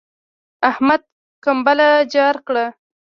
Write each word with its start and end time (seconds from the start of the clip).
احمد 0.69 1.01
کمبله 1.45 1.89
جار 2.13 2.35
کړه. 2.47 2.65